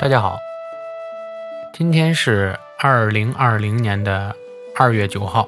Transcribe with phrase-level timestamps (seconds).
[0.00, 0.38] 大家好，
[1.74, 4.34] 今天是二零二零年的
[4.74, 5.46] 二月九号，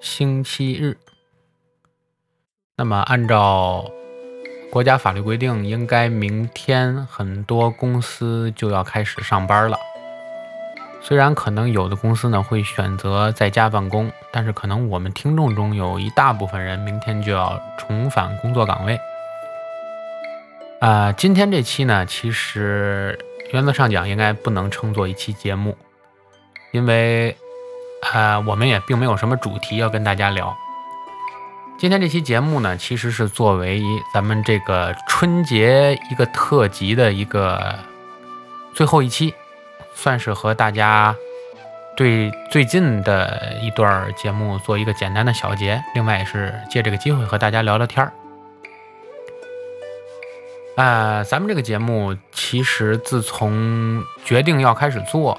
[0.00, 0.96] 星期日。
[2.74, 3.92] 那么，按照
[4.74, 9.78] 国家法律规定，应该明天很多公司就要开始上班了。
[11.00, 18.98] 虽然可能有的公司呢会选择在家办公，但是可能我们听众中有一大部分人明天就要重返工作岗位。
[20.80, 23.16] 啊，今天这期呢，其实。
[23.52, 25.76] 原则上讲，应该不能称作一期节目，
[26.72, 27.36] 因为，
[28.12, 30.56] 呃，我们也并没有什么主题要跟大家聊。
[31.76, 37.76] 今天这期节目呢，其实是作为咱们这个春节一个特辑的一个
[38.72, 39.34] 最后一期，
[39.92, 41.14] 算是和大家
[41.96, 48.12] 对最近的一段节目做一个简单的小结，另外也是借这个机会和大家聊聊天儿。
[50.76, 55.38] 呃，咱们这个节目其实自从决定要开始做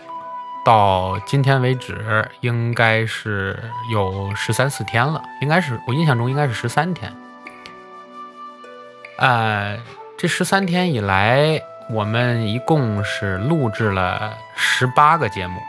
[0.66, 3.58] 到今天为止，应该是
[3.92, 7.14] 有十三四天了，应该是我印象中应该是十三天。
[9.20, 9.78] 呃，
[10.18, 15.62] 这十三天以来，我们一共是录制了十八个节目，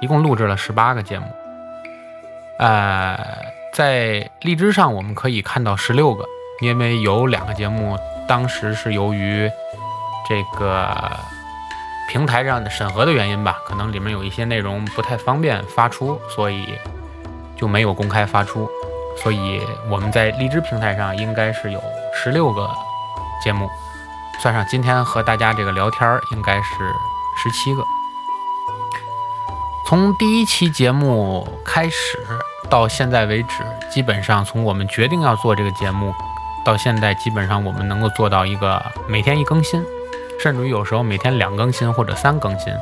[0.00, 1.26] 一共录制了十八个节目。
[2.58, 3.18] 呃，
[3.74, 6.24] 在荔枝上我们可以看到十六个，
[6.62, 7.98] 因为有两个节目。
[8.28, 9.50] 当时是由于
[10.28, 11.18] 这个
[12.08, 16.78] 平台上的审核的原因吧，可能里面有一些内容不太方便发出，所以
[17.54, 18.68] 就没有公开发出。
[19.22, 21.80] 所以我们在荔枝平台上应该是有
[22.14, 22.70] 十六个
[23.44, 23.68] 节目，
[24.40, 26.62] 算上今天和大家这个聊天儿，应该是
[27.36, 27.82] 十七个。
[29.86, 32.18] 从第一期节目开始
[32.70, 36.14] 到现在为止，基本上从我们决定要做这个节目。
[36.64, 39.82] 到现在，基本上我们能够做到一个每天一更新，
[40.38, 42.72] 甚至于有时候每天两更新或者三更新。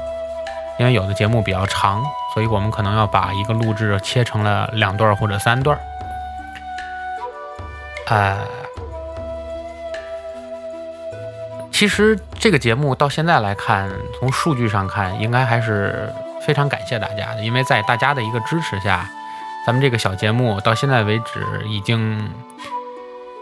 [0.79, 5.79] 因为有的节目比较长，所以我们可能要把一个录制切成了两段或者三段。
[8.09, 8.39] 呃，
[11.73, 16.13] 其实这个节目到现在来看，从数据上看，应该还是
[16.43, 19.09] 非常感谢大家的，因为在大家的一个支持下，
[19.67, 22.31] 咱们这个小节目到现在为止已经。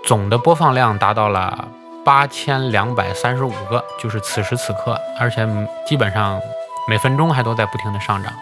[0.07, 1.67] 总的播放量达到了
[2.05, 5.47] 八千两百三十五个，就是此时此刻，而且
[5.87, 6.41] 基本上
[6.89, 8.33] 每分钟还都在不停的上涨。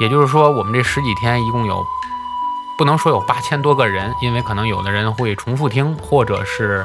[0.00, 1.82] 也就是说，我们这十几天一共有，
[2.76, 6.84] 不能说有八千多个人，因为可能有的人会重复听，或者是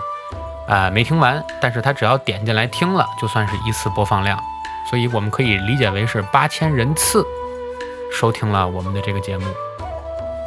[0.67, 4.39] 呃没听完，但是他只要点进来听了，就算是一次播放量，
[4.89, 7.25] 所以我们可以理解为是八千人次
[8.11, 9.45] 收听了我们的这个节目，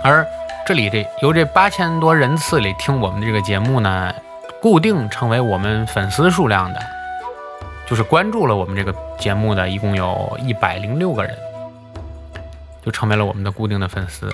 [0.03, 0.27] 而。
[0.69, 4.13] 这里这由这八千多人次里听我们的这个节目呢，
[4.61, 6.81] 固定成为我们粉丝数量的，
[7.87, 11.37] 就是关注了我们这个节目的，一共有一百零六个人，
[12.85, 14.29] 就成为了我们的固定的粉丝。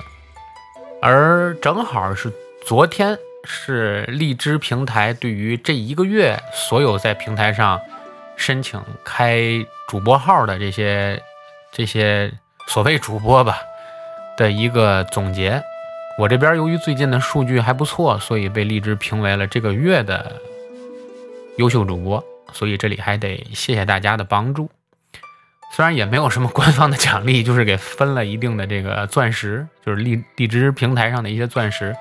[1.01, 2.33] 而正好是
[2.65, 7.81] 昨天是荔枝平台对于这一个月所有在平台上
[8.37, 9.43] 申请开
[9.89, 11.21] 主播号的这些
[11.73, 12.33] 这些
[12.69, 13.59] 所谓主播吧
[14.37, 15.63] 的一个总结。
[16.19, 20.33] 我这边由于最近的数据还不错，所以被荔枝评为了这个月的
[21.57, 22.23] 优秀主播。
[22.53, 24.71] 所以这里还得谢谢大家的帮助。
[25.75, 31.97] 虽然也没有什么官方的奖励，就是给分了一定的这个钻石，就是荔荔枝平台上的一些钻石，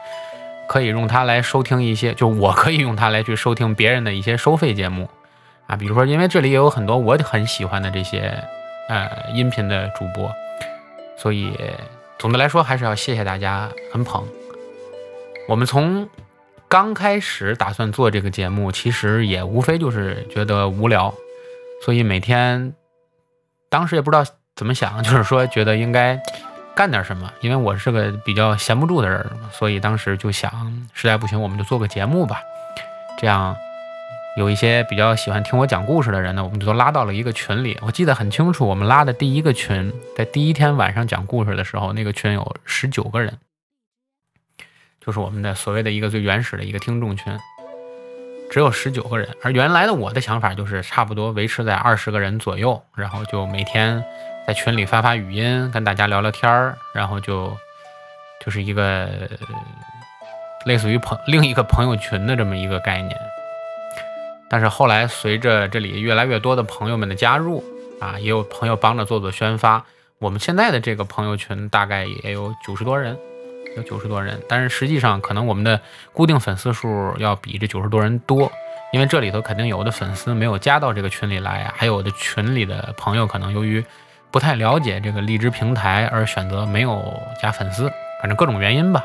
[0.68, 5.10] 可以用它来收听一些，就我可以用它来去收听别人的一些收费节目
[5.68, 5.78] 啊。
[5.78, 8.38] 比如说，因为这里也有很多我很喜欢的这些
[8.90, 10.30] 呃音频的主播，
[11.18, 11.58] 所以。
[12.22, 14.24] 总的来说，还是要谢谢大家很捧。
[15.48, 16.08] 我们从
[16.68, 21.12] 刚开始打算做这个节目，其实也无非就是觉得无聊，
[21.84, 22.76] 所以每天
[23.72, 24.24] 当时也不知道
[24.56, 26.22] 怎么想，就是说觉得应该
[26.76, 27.34] 干点什么。
[27.40, 30.52] 因为我是个比较闲不住的人，所以当时就想，
[30.94, 32.40] 实在不行我们就做个节目吧，
[33.18, 33.56] 这样。
[34.38, 37.78] 有一些比较喜欢听我讲故事的人呢，我们就都拉到了一个群里。
[37.82, 43.38] 我记得很清楚，我们拉的第一个群，在第一天晚上讲故事的时候，那个群有十九个人，
[45.06, 47.38] 就是我们的所谓的一个最原始的一个听众群，
[48.50, 49.28] 只有十九个人。
[49.44, 54.02] 而原来的我的想法就是差不多维持在二十个人左右，然后就每天
[54.48, 57.54] 在群里发发语音，跟大家聊聊天儿，然后就
[58.46, 59.10] 就是一个
[60.66, 63.14] 类似于朋另一个朋友群的这么一个概念。
[64.52, 67.64] 但是后来随着这里越来越多的朋友们的加入
[68.02, 69.86] 啊，也有朋友帮着做做宣发，
[70.20, 73.18] 我们现在的这个朋友群大概也有九十多人，
[73.78, 74.38] 有九十多人。
[74.50, 75.80] 但是实际上可能我们的
[76.12, 78.52] 固定粉丝数要比这九十多人多，
[78.92, 83.82] 因为这里头肯定有的粉丝没有加到这个群里来，还有的群里的朋友可能由于
[84.32, 87.02] 不太了解这个荔枝平台而选择没有
[87.42, 87.90] 加粉丝，
[88.20, 89.02] 反正各种原因吧。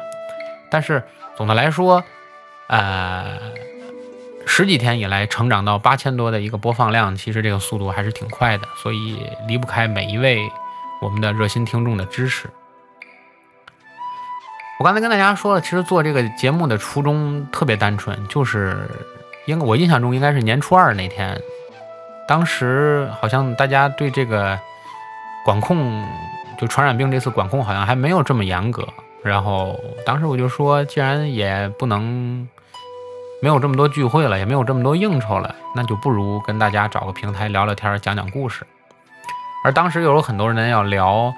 [0.68, 1.00] 但是
[1.36, 2.02] 总的来说，
[2.66, 3.65] 呃。
[4.48, 10.48] 十几天以来成长到八千多的一个播放量，其实这个速度还是挺快的，所以离不开每一位
[11.02, 12.48] 我们的热心听众的支持。
[14.78, 18.88] 我刚才跟大家说了，其实做这个节目的初衷特别单纯，就是
[19.46, 21.38] 应我印象中应该是年初二那天，
[22.26, 24.58] 当时好像大家对这个
[25.44, 26.06] 管控，
[26.56, 28.88] 就传染病这次管控好像还没有这么严格，
[29.22, 32.48] 然后当时我就说，既然也不能。
[33.42, 38.66] 没有这么多聚会了，也没有这么多应酬了，那就不如跟大家找个平台聊聊天，讲讲故事。
[39.64, 41.32] 而当时又有很多人要聊，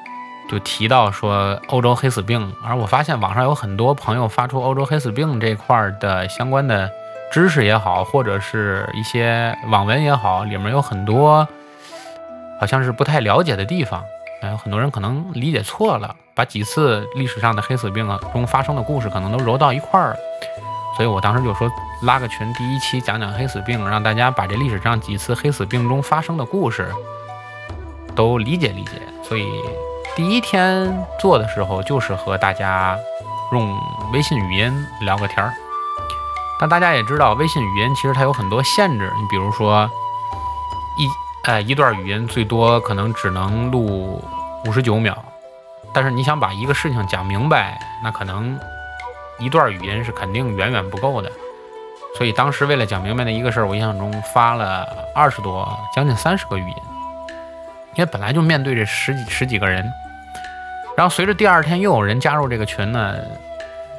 [0.49, 2.53] 就提到说欧洲黑死病。
[2.65, 6.89] 而我发现网上有很多朋友发出欧洲黑死病这块的相关的
[7.33, 11.47] 知识也好，或者是一些网文也好，里面有很多
[12.61, 14.05] 好像是不太了解的地方。
[14.43, 20.17] 有很多人可能理解错了，把几次历史上的黑死病啊中发生的故事可能都揉到一块儿。
[20.99, 21.71] 所以我当时就说
[22.03, 26.93] 拉个群，第一期讲讲黑死病，让大家把这历史上几次黑死病中发生的故事
[28.17, 29.01] 都理解理解。
[29.23, 29.47] 所以
[30.17, 32.99] 第一天做的时候，就是和大家
[33.53, 33.79] 用
[34.13, 35.55] 微信语音聊个天儿。
[36.59, 39.89] 但大家也知道，微信语音其实它有很多限制，你比如说
[40.99, 41.09] 一
[41.49, 44.21] 呃一段语音最多可能只能录
[44.67, 45.17] 五十九秒，
[45.95, 48.59] 但是你想把一个事情讲明白，那可能。
[49.39, 51.31] 一段语音是肯定远远不够的，
[52.17, 56.77] 所以当时为了讲明白那一个事儿，我印象中发了二十多，将近三十个语音，
[57.95, 59.85] 因为本来就面对这十几十几个人，
[60.97, 63.17] 然后随着第二天又有人加入这个群呢，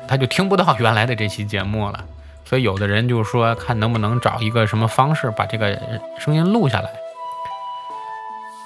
[0.07, 2.03] 他就听不到原来的这期节目了，
[2.43, 5.79] 所以有的人就说看能不能找一个什么方式把这个
[6.17, 6.89] 声音录下来。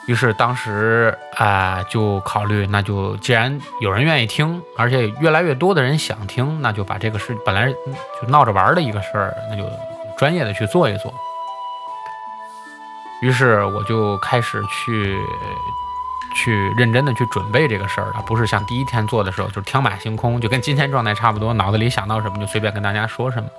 [0.06, 9.64] 于是当时啊，就考虑，那就既然有人愿意听，而且越来越多的人想听，那就把这个事本来就闹着玩的一个事儿，那就
[10.18, 11.14] 专业的去做一做。
[13.22, 15.18] 于是我就开始去
[16.36, 23.50] 去认真的去准备这个事儿了，不是像第一天做的时候就是天马行空，就跟今天状态差不多，脑子里想到什么就随便跟大家说什么。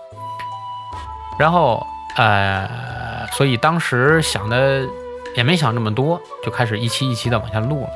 [1.39, 1.83] 然后
[2.17, 4.87] 呃，所以当时想的。
[5.35, 7.91] 也没想这么多，就开始一期一期的往下录了。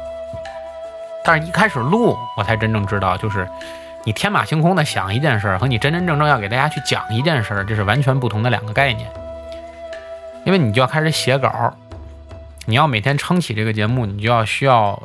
[1.24, 3.46] 但是，一开始录，我才真正知道，就是
[4.04, 9.10] 你天马行空的想一件事儿，和你真真正正要给大家去讲一件事儿，这是完全不同的两个概念。
[10.44, 11.74] 因为你就要开始写稿，
[12.64, 15.02] 你要每天撑起这个节目，你就要需要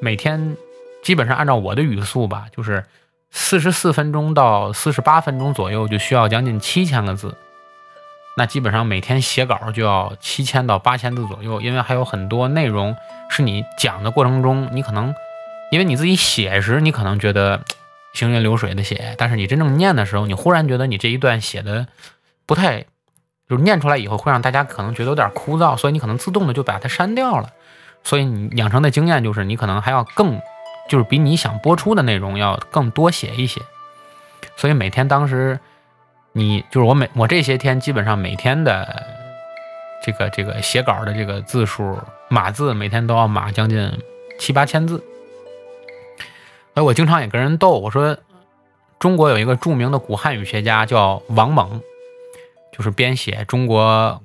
[0.00, 0.56] 每天
[1.02, 2.84] 基本上按照我的语速吧，就是
[3.32, 7.36] 四十四分钟到四十八分钟左右，就需要将近七千个字。
[8.40, 12.96] 那基本上每天写稿就要七千到八千字左右，因为还有很多内容
[13.28, 15.14] 是你讲的过程中，你可能
[15.70, 17.60] 因为你自己写时，你可能觉得
[18.14, 21.86] 行云流水的写，但是你真正念的时候，你忽然觉得你这一段写的
[22.46, 22.86] 不太，
[23.46, 27.50] 就是念出来以后会让大家可能觉得有点枯燥，所以你可能自动的就把它删掉了。
[28.02, 30.40] 所以你养成的经验就是，你可能还要更，
[30.88, 33.60] 就是比你想播出的内容要更多写一些。
[34.56, 35.60] 所以每天当时。
[36.32, 39.04] 你就是我每我这些天基本上每天的
[40.02, 43.92] 这个这个写稿的这个字数码字每天都要码将近
[44.38, 45.02] 七八千字，
[46.74, 48.16] 哎我经常也跟人逗我说，
[48.98, 51.80] 中国有一个著名的古汉语学家叫王蒙，
[52.72, 54.22] 就是编写《中国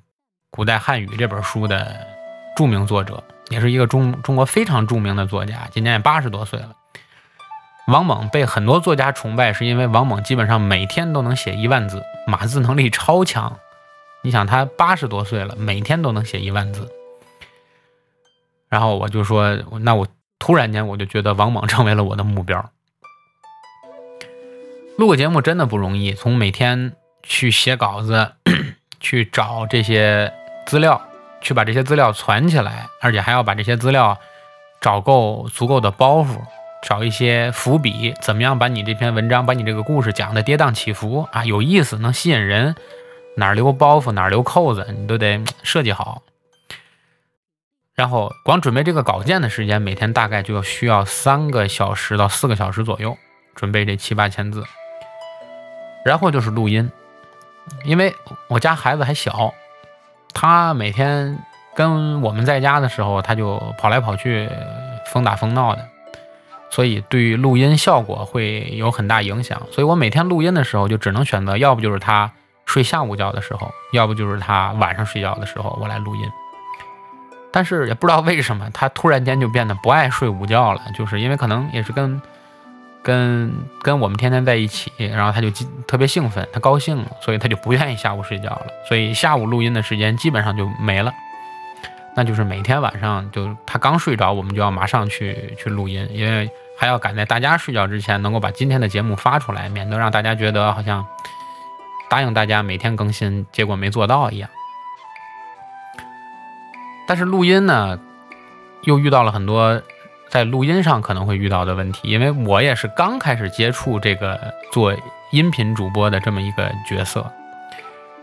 [0.52, 1.96] 古代汉语》这本书的
[2.56, 6.72] 著名作者，也是一个中中国非常著名的作家，今年也八十多岁了。
[7.88, 13.60] 王猛被很多作家崇拜，是因为王猛基本上每天都能写一万字，码字能力超强。
[14.24, 16.90] 你想他八十多岁了，每天都能写一万字。
[18.70, 20.08] 然后我就说，那我
[20.40, 22.72] 突然间我就觉得王猛成为了我的目标。
[24.98, 28.34] 录个节目真的不容易，从每天去写稿子，
[29.00, 30.34] 去找这些
[30.66, 31.00] 资料，
[31.40, 34.18] 去把这些资料攒起来，而且还要把这些资料
[34.82, 36.42] 找够足够的包袱。
[36.82, 42.76] 找一些伏笔，怎么样把你这篇文章、把你这个故事讲的跌宕起伏啊，有意思，能吸引人？
[43.38, 46.22] 哪儿留包袱，哪儿留扣子，你都得设计好。
[47.94, 53.18] 然后光准备这个稿件的时间，每天大概就需要三个小时到四个小时左右，
[53.56, 54.64] 准备这七八千字。
[56.06, 56.92] 然后就是录音，
[57.84, 58.14] 因为
[58.48, 59.54] 我家孩子还小，
[60.34, 61.38] 他每天
[61.74, 64.50] 跟我们在家的时候，他就跑来跑去，
[65.12, 65.86] 疯打疯闹的，
[66.76, 69.62] 所以对于录音效果会有很大影响。
[69.72, 72.30] 所以我每天录音的时候，就只能选择，要不就是他
[72.66, 76.22] 睡下午觉的时候，要不就是他晚上睡觉的时候，我来录音。
[77.50, 82.22] 但是也不知道为什么，他突然间就变得不爱睡午觉了，就是因为可能也是跟
[83.02, 85.50] 跟跟我们天天在一起，然后他就
[85.88, 91.10] 特别兴奋，他高兴，所以他就不愿意下午睡觉了，所以下午录音的时间基本上就没了。
[92.18, 101.06] 那就是每天晚上就他刚睡着，我们就要马上去去录音，因为还要赶在大家睡觉之前能够把今天的节目发出来，免得让大家觉得好像
[102.10, 104.50] 答应大家每天更新，结果没做到一样。
[107.08, 108.00] 但是录音呢，
[108.84, 109.82] 又遇到了很多
[110.30, 114.94] 在录音上可能会遇到的问题，因为我也是刚开始接触这个做
[115.32, 117.32] 音频主播的这么一个角色。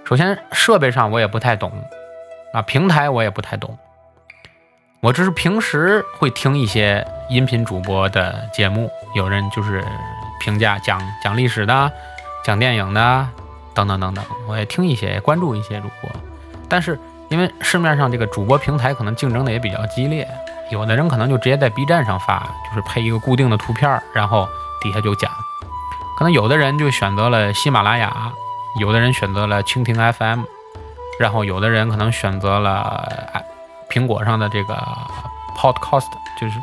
[0.05, 1.73] 首先设备上我也不太懂，
[2.53, 3.79] 啊，平台我也不太懂。
[5.03, 9.85] 我只是平时会听一些音频主播的节目，有人就是
[10.39, 11.91] 评价讲讲历史的、
[12.45, 13.29] 讲电影的
[13.75, 16.11] 等等等等，我也听一些，关注一些主播，
[16.69, 16.99] 但是。
[17.29, 20.29] 因为市面上这个主播平台可能竞争的也比较激烈，
[20.71, 24.47] 有的人可能就直接在 B 站上发，就是配一个固定的图片，然后
[24.83, 25.31] 底下就讲。
[26.19, 28.31] 可能有的人就选择了喜马拉雅，
[28.79, 30.43] 有的人选择了蜻蜓 FM，
[31.19, 33.11] 然后有的人可能选择了
[33.93, 34.75] 苹果上的这个
[35.57, 36.07] Podcast，
[36.41, 36.55] 就是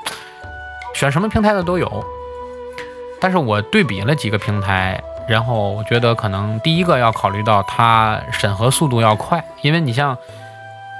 [0.96, 2.04] 选什么平台的都有。
[3.22, 10.18] 但是我对比了几个平台，然后我觉得可能第一个要考虑到它审核速度要快，因为你像。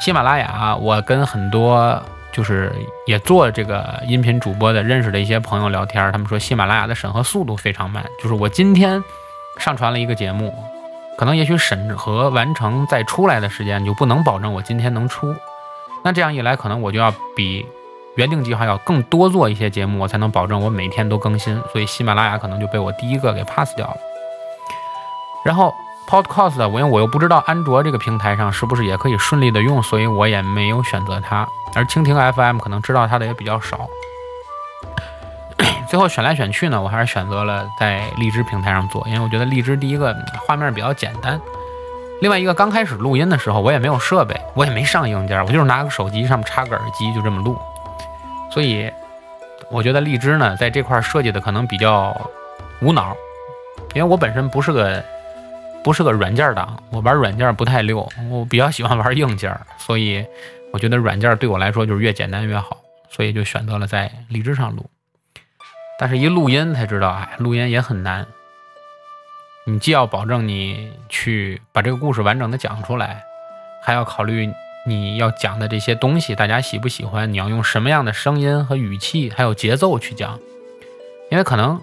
[0.02, 2.74] 喜马拉雅，我跟很多就是
[3.06, 8.02] 也做这个音频主播的认识的一些朋友聊天，他们说喜马拉雅的审核速度非常慢。
[8.24, 9.04] 就是我今天
[9.58, 10.56] 上传了一个节目，
[11.18, 15.36] 可能也许审核完成再出来的时间你就不能保证我今天能出。
[16.04, 17.66] 那这样一来，可能我就要比
[18.16, 21.62] 原定计划要更多做一些节目，我才能保证我每天都更新。
[21.72, 23.98] 所以喜马拉雅可能就被我第一个给 pass 掉了。
[25.46, 25.74] 然后。
[26.10, 31.48] Podcast，我因为我又不知道安卓这个平台上是不是也可以顺利的用，所以我也没有选择它。
[31.76, 33.88] 而蜻蜓 FM 可能知道它的也比较少。
[35.88, 40.16] 最后选来选去呢，我还是选择了在荔枝平台上做，因为我觉得荔枝第一个
[40.48, 41.40] 画面比较简单，
[42.22, 47.58] 另外一个刚开始录音的时候我也没有设备，我也没上硬件，我就是拿个手机上面插个耳机就这么录。
[48.52, 48.92] 所以
[49.70, 52.16] 我觉得荔枝呢在这块设计的可能比较
[52.82, 53.16] 无脑，
[53.94, 55.04] 因为我本身不是个。
[55.82, 60.26] 不是个软件党，我玩软件不太溜，我比较喜欢玩硬件，所以
[60.74, 62.76] 我觉得软件对我来说就是越简单越好，
[63.10, 64.86] 所以就选择了在荔枝上录。
[65.98, 68.28] 但是，一录音才知道，哎，录音也很难。
[69.70, 73.24] 你既要保证你去把这个故事完整的讲出来，
[73.84, 74.52] 还要考虑
[74.86, 80.40] 你要讲的这些东西大家喜不喜欢，你要用什么样的声音和语气，还有节奏去讲，
[81.32, 81.82] 因为可能。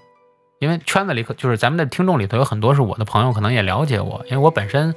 [0.59, 4.95] 因为圈子里可就是咱们的听众里头有很多是我的朋友，可能也了解我，因为我本身，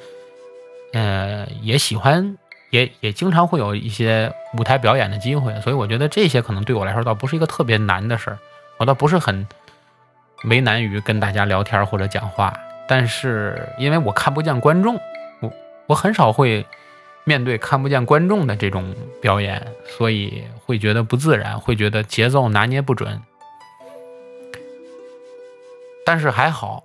[0.93, 2.37] 呃，也喜欢，
[2.69, 8.39] 也也经常会有一些舞台表演的机会，所以我觉得这些可能对我来说倒不是一个特别难的事儿，
[8.77, 9.45] 我倒不是很
[10.45, 12.57] 为难于跟大家聊天或者讲话，
[12.91, 14.99] 但是因为我看不见观众，
[15.41, 15.53] 我
[15.85, 16.65] 我很少会
[17.23, 23.21] 面对看不见观众的这种表演，所以会觉得不自然，会觉得节奏拿捏不准。
[26.03, 26.83] 但是还好，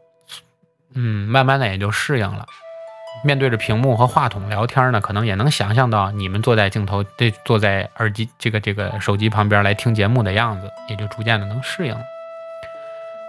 [0.95, 2.45] 嗯，慢慢的也就适应了。
[3.25, 12.01] 面对着屏幕和话筒聊天呢，可能也能想象到你们坐在镜头对坐在耳机这个这个手机旁边来听节目的样子，也就逐渐的能适应了。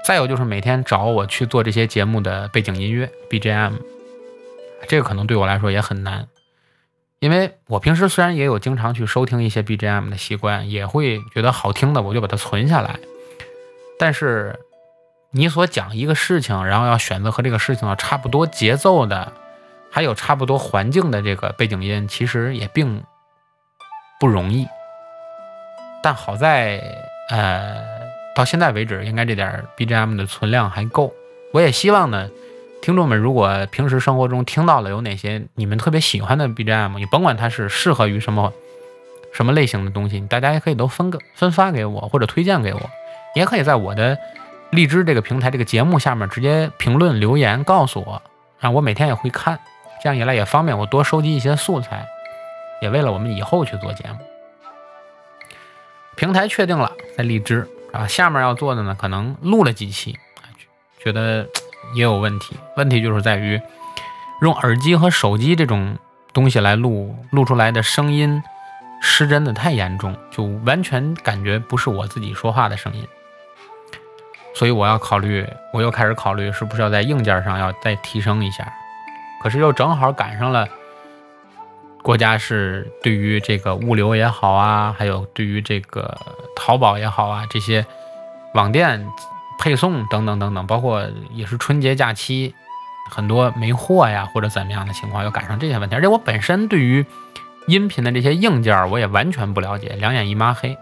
[0.05, 3.73] 再有就是每天找我去做这些节目的背景音乐 BGM，
[4.87, 6.27] 这个可能对我来说也很难，
[7.19, 12.99] 因为我平时虽然也有经常去收听一些 BGM 的习惯，也会觉得好听的我就把它存下来，
[13.99, 14.59] 但是。
[15.31, 19.33] 你所讲一个事情，然后要选择和这个事情要差不多节奏的，
[19.91, 23.03] 还有差不多环境的这个背景音，其实也并
[24.17, 24.65] 不容易。
[26.01, 26.81] 但好在，
[27.31, 27.83] 呃，
[28.35, 31.13] 到现在为止，应该这点 BGM 的存量还够。
[31.53, 32.29] 我也希望呢，
[32.81, 38.53] 听众们如果平时生活中听到了有哪些你们特别喜欢的 BGM，你甭管它是适合于什么
[39.31, 42.81] 什么类型的东西，大家也可以都分个分发给我，或者推荐给我，
[43.33, 44.17] 也可以在我的。
[44.71, 48.21] 荔枝这个平台，这个节目下面直接评论留言告诉我，
[48.59, 49.57] 啊我每天也会看，
[50.03, 52.05] 这样一来也方便我多收集一些素材，
[52.81, 54.17] 也为了我们以后去做节目。
[56.17, 57.65] 平台确定了，在荔枝
[57.95, 60.17] 啊，下面要做的呢，可能录了几期，
[61.03, 61.47] 觉得
[61.93, 62.55] 也有问题。
[62.75, 63.61] 问题就是在于
[64.41, 65.97] 用耳机和手机这种
[66.33, 68.43] 东西来录，录出来的声音
[69.01, 73.07] 失真的太严重，就完全感觉不是我自己说话的声音。
[74.53, 78.73] 所以我要考虑，我又开始考虑是不是要在硬件上要再提升一下。
[79.41, 80.67] 可是又正好赶上了
[82.05, 86.15] 国家是对于这个物流也好啊，还有对于这个
[86.55, 87.83] 淘宝也好啊，这些
[88.53, 89.03] 网店
[89.57, 92.53] 配送等等等等，包括也是春节假期，
[93.09, 95.95] 很多没货呀或者怎么样的情况，又赶上这些问题。
[95.95, 97.03] 而且我本身对于
[97.65, 100.77] 音频的这些硬件我也完全不了解，两眼一抹黑，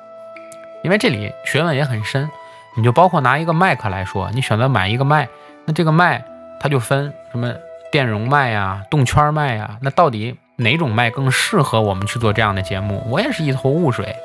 [0.83, 2.29] 因为这里学问也很深。
[2.75, 5.29] 你就包括拿一个麦克来说，你选择买一个麦，
[5.63, 6.21] 那这个麦
[6.59, 7.53] 它就分什么
[7.93, 13.05] 电容麦呀、动圈麦呀，那到底哪种麦更适合我们去做这样的节目？
[13.09, 14.15] 我也是一头雾水。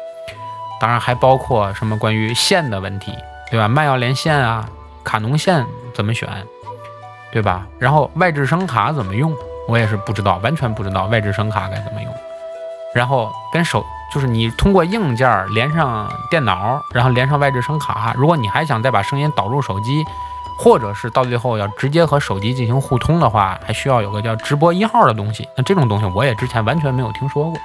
[0.81, 3.13] 当然还包括什么关于线的问题，
[3.51, 3.67] 对吧？
[3.67, 4.69] 麦要连线啊，
[5.03, 6.29] 卡农线怎么选，
[7.33, 7.67] 对吧？
[7.79, 9.35] 然后外置声卡怎么用，
[9.67, 12.15] 我也是不知道，完全不知道外置声卡该怎么用。
[12.95, 13.85] 然后跟手。
[14.11, 18.15] 就是你通过硬件连上电脑，然后连上外置声卡。
[18.17, 20.03] 如果你还想再把声音导入手机，
[20.59, 25.49] 或者是到最后要直接和手机进行互通的话，还需要有个叫直播一号的东西。
[25.57, 27.59] 那这种东西我也之前完全没有听说过，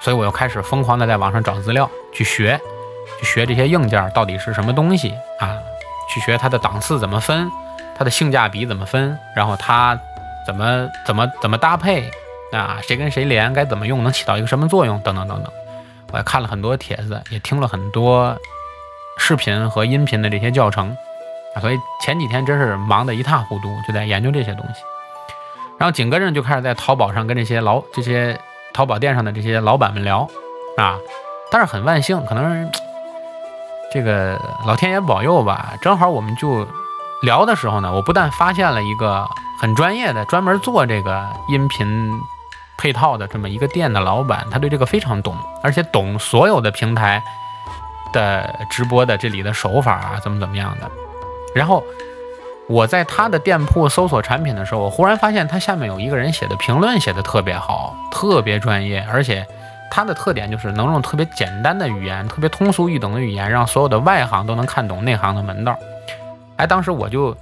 [0.00, 2.60] 所以我又开始疯狂的在网上找资料去学，
[3.18, 5.58] 去学这些硬件到底是什么东西啊？
[6.08, 7.50] 去学它的档次怎么分，
[7.98, 9.98] 它的性价比怎么分，然后它
[10.46, 12.10] 怎么怎么怎么搭配。
[12.52, 15.52] 啊，谁跟谁连，该怎么用，能起到一个什么作用，等等等等。
[16.12, 18.38] 我也看了很多帖子，也听了很多
[19.18, 20.96] 视频和音频的这些教程
[21.60, 24.82] 所以前几天真是忙得一塌糊涂，就在研究这些东西。
[25.78, 28.38] 然后紧跟着就开始在淘宝上跟这些老这些
[28.72, 30.28] 淘宝店上的这些老板们聊
[30.76, 30.96] 啊，
[31.50, 32.70] 但是很万幸，可能
[33.92, 36.66] 这个老天爷保佑吧，正好我们就
[37.22, 39.26] 聊的时候呢，我不但发现了一个
[39.60, 42.12] 很专业的，专门做这个音频。
[42.76, 47.22] 配套的这么一个店的老板，他对这个非常懂，而且懂所有的平台
[48.12, 50.90] 的直播的这里的手法啊，怎么怎么样的。
[51.54, 51.84] 然后
[52.68, 59.46] 我在他的店铺搜索产品的时候，我忽然发现他下面有一个人写的评论写的特别好，特别专业，而且
[59.90, 65.78] 他的特点就是能用特别简单的语言，特别通俗易懂的语言，让所有的外行都能看懂内行的门道。
[66.56, 67.36] 哎，当时我就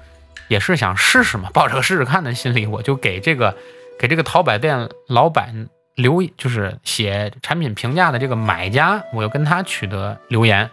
[0.49, 3.57] 也是想试试嘛，抱着试试看的心理，我就给这个。
[3.99, 10.69] 给这个淘宝店老板留，就是写产品评价的这个买家，我又跟他取得留言，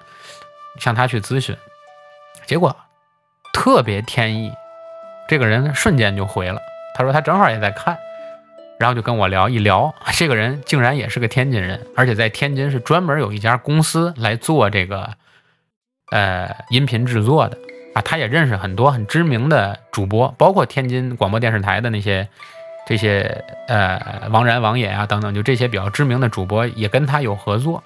[0.80, 1.56] 向他去咨询，
[2.48, 2.76] 结果
[3.60, 4.54] 特别天意，
[5.28, 6.62] 这个人瞬间就回了，
[6.96, 7.98] 他说他正好也在看，
[8.80, 15.10] 然后就跟我聊一聊， 这个人竟然也是个天津人，而且在天津是专门有一家公司来做这个
[16.12, 17.58] 呃音频制作的。
[17.96, 22.30] 啊，他也认识很多很知名的主播，包括天津广播电视台的那些。
[22.88, 27.84] 这些呃，王然、王野啊等等，就这些比较知名的主播也跟他有合作。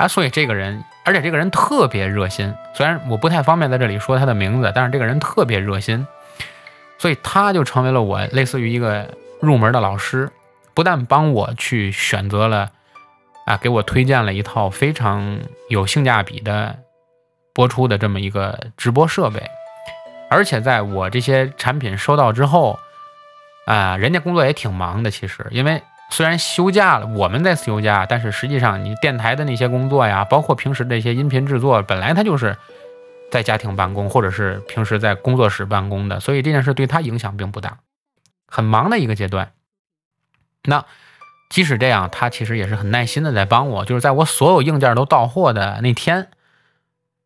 [0.00, 2.54] 啊，所以这个人，而且这个人特别热心。
[2.72, 6.06] 虽然我不太方便在这里说他的名字，但是这个人特别热心，
[6.96, 10.30] 所以他就成为了我类似于一个入门的老师，
[10.72, 12.70] 不但帮我去选择了
[13.44, 16.78] 啊，给我推荐了一套非常有性价比的
[17.52, 19.42] 播出的这么一个直播设备，
[20.30, 22.78] 而且在我这些产品收到之后。
[23.66, 25.80] 啊，人家工作也挺忙的，其实，因为
[26.10, 32.56] 虽然休假了，我们在休假，但是实际上你电台的那些工作呀，包括平时这些音频制作，本来他就是
[33.30, 37.78] 在家庭办公，或者是平时在工作室办公的，所以这件事对他影响并不大，
[38.46, 39.52] 很忙的一个阶段。
[40.64, 40.84] 那
[41.48, 46.28] 即使这样，他其实也是很耐心的在帮我，就是在我所有硬件都到货的那天。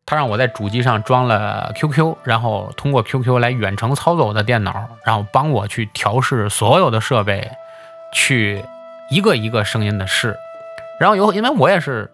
[0.07, 7.49] 他让我在主机上装了 QQ，然后通过 QQ 来远程操作我的电脑，然后帮我去调试所有的设备，
[8.13, 8.63] 去
[9.09, 10.37] 一个一个声音的试。
[10.99, 12.11] 然后有，因为我也是，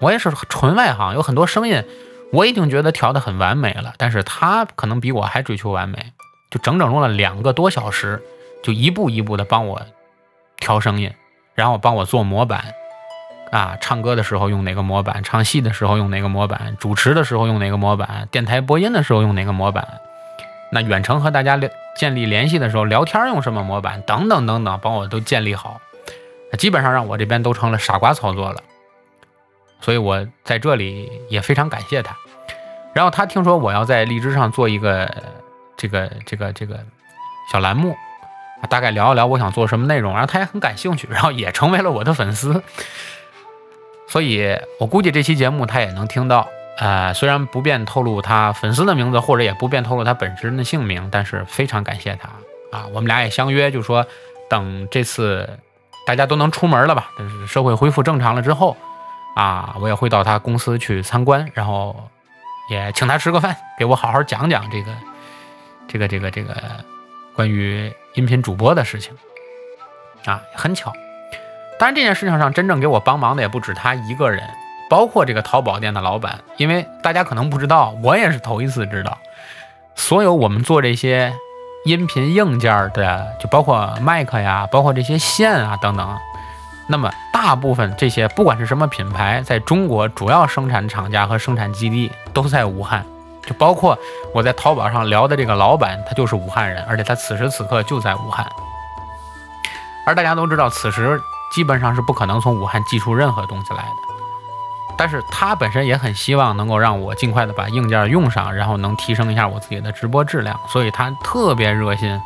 [0.00, 1.84] 我也是纯外行，有很多声音
[2.32, 6.12] 我已经觉得调的很完美了，但是他可能比我还追求完美，
[6.50, 8.22] 就整整用了两个多小时，
[8.62, 9.82] 就一步一步的帮我
[10.56, 11.12] 调声音，
[11.54, 12.64] 然后帮我做模板。
[13.50, 15.22] 啊，唱歌的时候用哪个模板？
[15.22, 16.74] 唱戏的时候用哪个模板？
[16.80, 18.26] 主持的时候用哪个模板？
[18.30, 19.86] 电台播音的时候用哪个模板？
[20.70, 24.00] 那远程和大家联建立联系的时候聊天用什么模板？
[24.06, 25.82] 等等等等，帮我都建立好，
[26.56, 28.62] 基本上让我这边都成了傻瓜操作了。
[29.80, 32.16] 所以我在这里也非常感谢他。
[32.94, 35.12] 然后他听说我要在荔枝上做一个
[35.76, 36.78] 这个这个这个
[37.50, 37.96] 小栏目，
[38.68, 42.62] 大概聊一聊我想做什么内容，然后他也很感兴趣，然后也成为了我的粉丝。
[44.06, 46.48] 所以，我估计这期节目他也能听到。
[46.78, 52.30] 呃，虽然不便透露他粉丝的名字，或者也不便透露他本人的姓名，但是非常感谢他
[52.76, 52.86] 啊！
[52.94, 54.06] 我们俩也相约，就说
[54.48, 55.58] 等这次
[56.06, 58.76] 大家都能出门了吧，就是社会恢复正常了之后，
[59.36, 62.08] 啊，我也会到他公司去参观，然后
[62.70, 64.92] 也请他吃个饭， 给我好好讲讲这个
[65.88, 66.54] 这个这个这个
[67.34, 69.16] 关于音频主播的事情。
[70.24, 70.92] 啊，很巧。
[71.78, 74.48] 当然，这件事情上真正给我帮忙的也不止他一个人，
[74.88, 76.38] 包括这个淘宝店的老板。
[76.58, 79.18] 因为大家可能不知道，我也是头一次知道，
[79.96, 81.34] 所有我们做这些
[81.84, 86.16] 音频硬件的，就包括麦克呀，包括这些线啊等等。
[86.88, 93.04] 那么大部分这些不管是什么品牌，在中国主要生产厂家和生产基地都在武汉。
[93.44, 93.98] 就包括
[94.32, 98.46] 我在淘宝上聊的这个老板，他就是武汉人，而且他此时此刻就在武汉。
[100.06, 101.20] 而大家都知道，此时
[101.52, 104.01] 基本上是不可能从武汉寄出任何东西来的。
[104.96, 112.20] 但是他本身也很希望能够让我尽快的把硬件用上，然后能提升一下我自己的直播质量，所以他特别热心，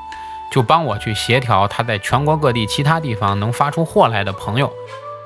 [0.50, 4.72] 就帮我去协调他在全国各地其他地方能发出货来的朋友，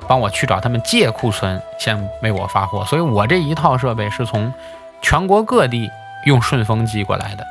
[0.07, 2.85] 帮我去找他们借库存，先为我发货。
[2.85, 4.53] 所以我这一套设备是从
[5.01, 5.89] 全国各地
[6.25, 7.45] 用顺丰寄过来的，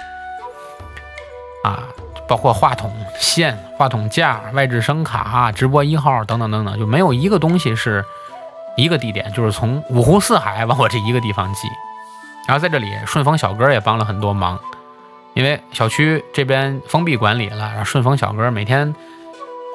[1.64, 1.84] 啊。
[2.28, 8.04] 包括话筒线、话筒架、外置声卡、直播一号等等等等，就没有一个东西是
[8.76, 11.68] 一个地点，就是从五湖四海往我这一个地方寄。
[12.46, 14.58] 然后在这里，顺丰小哥也帮了很多忙，
[15.34, 18.94] 因为小区这边封闭管理了，然后顺丰小哥每天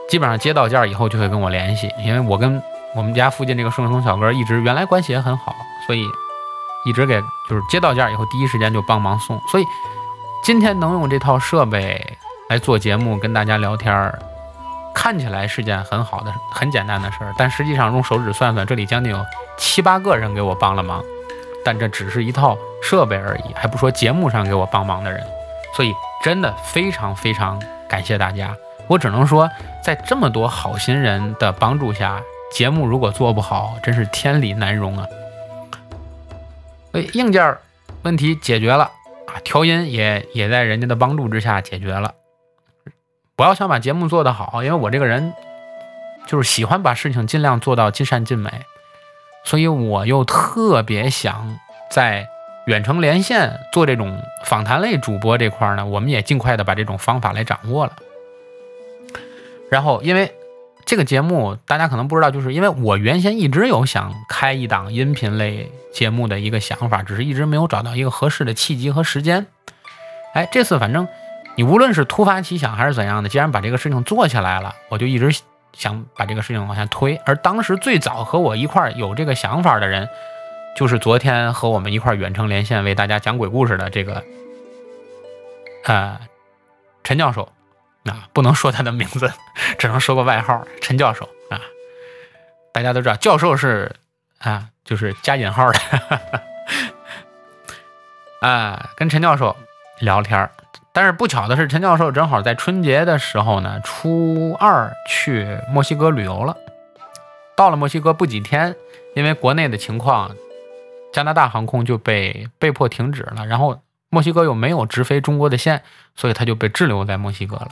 [0.09, 2.61] 基本上接到件儿以后就会跟我联系，因为我跟
[2.95, 5.55] 我们家附近这个顺丰小哥一直原来关系也很好，
[5.85, 6.03] 所以
[6.85, 9.39] 一直给就是接到件儿以后第一时间就帮忙送。
[9.51, 9.63] 所以
[10.43, 12.17] 今天能用这套设备。
[12.47, 14.19] 来做节目跟大家聊天儿，
[14.95, 19.23] 看起来是件很好的、很简单的事儿，但实际上用手指算算，这里将近有
[19.57, 21.03] 七八个人给我帮了忙，
[21.63, 25.21] 但这只是一套设备而已，还不说节目上给我帮忙的人，
[25.75, 28.55] 所以真的非常非常感谢大家。
[28.87, 29.49] 我只能说，
[29.83, 35.05] 在这么多好心人的帮助下，节目如果做不好，真是天理难容啊！
[36.91, 37.55] 所以硬件
[38.03, 38.85] 问题解决了
[39.27, 42.13] 啊，调音也也在人家的帮助之下解决了。
[43.37, 45.33] 我要想把节目做得好，因为我这个人
[46.25, 48.49] 就是喜欢把事情尽量做到尽善尽美，
[49.43, 51.59] 所以我又特别想
[51.91, 52.29] 在
[52.65, 57.91] 远程连线做这种访谈类主播这块呢，我们也尽快的把这种方法来掌握了。
[59.69, 60.33] 然后，因为
[60.85, 69.45] 这个节目大家可能不知道，就是因为我原先一直有想开一档音频类节目的一个想法，只是一直没有找到一个合适的契机和时间。
[70.33, 71.05] 哎，这次反正。
[71.55, 75.31] 你无论是突发奇想还是怎样的，既然把这个事情做起来了，我就一直
[75.73, 77.15] 想把这个事情往下推。
[77.25, 80.07] 而当时最早和我一块有这个想法的人，
[80.75, 84.23] 就是昨天和我们一块远程连线为大家讲鬼故事的这个，
[85.85, 86.19] 呃，
[87.03, 87.49] 陈教授。
[88.05, 89.33] 啊，不能说他的名字，
[89.79, 91.59] 只能说个外号，陈教授啊。
[92.71, 93.91] 大家都知道，教授是
[94.37, 95.79] 啊，就是加引号的。
[98.47, 99.55] 啊，跟陈教授
[100.01, 100.51] 聊天儿。
[100.95, 106.55] 但是不巧的是，陈教授正好在春节的时候呢，初二去墨西哥旅游了。
[107.57, 108.73] 到了墨西哥不几天，
[109.13, 110.33] 因为国内的情况，
[111.11, 113.45] 加拿大航空就被被迫停止了。
[113.45, 115.83] 然后墨西哥又没有直飞中国的线，
[116.15, 117.67] 所以他就被滞留在墨西哥了。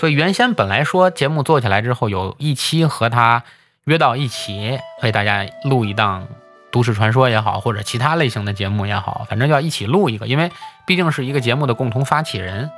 [0.00, 3.44] 所以原先本来说节目做起来之后，有一期和他
[3.84, 6.26] 约到一起为大家录一档。
[6.70, 10.50] 都市传说也好，或者其他类型的节目也好，反正要一起录一个，因为
[10.86, 12.70] 毕竟是一个节目的共同发起人，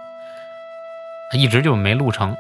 [1.35, 2.37] 一直就没录成。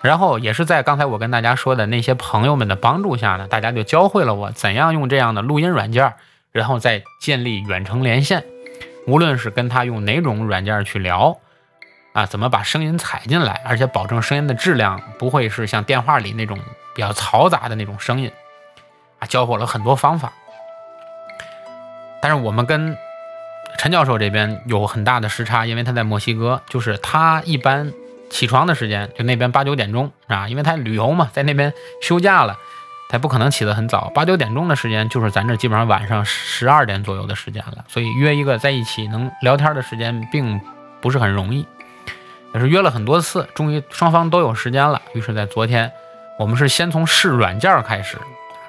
[0.00, 6.14] 然后也是在刚才我跟大家说的那些朋友们的帮助下呢，大家就教会了我怎样用这样的录音软件，
[6.50, 8.44] 然后再建立远程连线。
[9.06, 11.38] 无论是跟他用哪种软件去聊，
[12.12, 16.58] 啊，怎么把声音采进来，而且保证声音的质量不会是像电话里那种
[16.94, 18.30] 比较嘈杂的那种声音，
[19.18, 20.32] 啊，教会了很多方法。
[22.22, 22.96] 但是我们跟
[23.78, 27.92] 陈教授这边有很大的时差，因为他在墨西哥，就是他一般
[28.30, 32.56] 起床的时间就那边八九点钟啊，因为他旅游嘛，在那边休假了，
[33.08, 40.60] 他不可能起得很早，八九点钟的时间就是咱这基本上晚上十二点左右的时间了，所以约一个在一起能聊天的时间并
[41.00, 41.66] 不是很容易，
[42.54, 45.90] 也是约了很多次，终于双方都有时间了，于是，在昨天
[46.38, 48.16] 我们是先从试软件开始，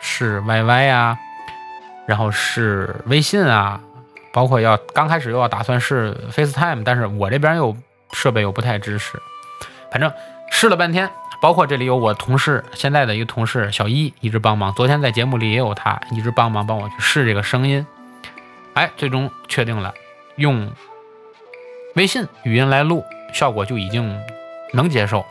[0.02, 1.20] 试 YY 呀。
[2.06, 3.80] 然后是微信啊，
[4.32, 7.76] 包括要刚开始又要打算是 FaceTime，但是我这边又
[8.12, 9.18] 设备又不太支持，
[9.92, 10.12] 反正
[10.52, 11.10] 试了半天，
[11.42, 17.86] 包括这里有我同事现在的一个同事小一一直帮忙，昨天在节目里也有他一直帮忙帮我去试这个声音，
[18.74, 19.94] 哎，最终确定了
[20.36, 20.72] 用
[21.96, 24.20] 微信语音来录，效果就已经
[24.74, 25.26] 能接受，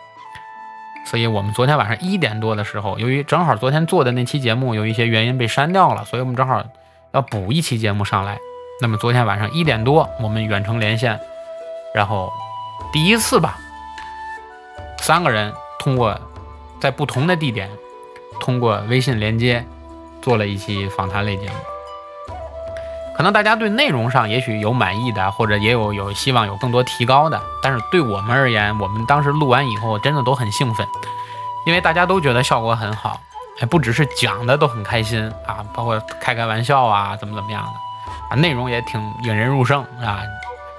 [1.05, 6.65] 所以我们昨天晚上一点多的时候，由于正好昨天做的那期节目有一些原因被删掉了，所以我们正好
[7.13, 8.39] 要补一期节目上来。
[8.81, 11.21] 那么昨天晚上一点多，我们远程连线，
[11.95, 12.33] 然后
[12.93, 13.59] 第一次吧，
[15.01, 16.19] 三个人通过
[16.81, 17.69] 在不同的地点，
[18.41, 19.65] 通过微信连接
[20.21, 21.55] 做了一期访谈类节目。
[23.23, 30.85] 可能大家对内容上也许有满意的，或者也有有希望有更多提高的，但是对我们而言，我们当时录完以后真的都很兴奋，
[31.65, 33.21] 因为大家都觉得效果很好，
[33.57, 37.71] 还，不只是讲的都很开心啊，包括开开玩笑啊，怎么怎么样的
[38.29, 40.21] 啊，内容也挺引人入胜啊。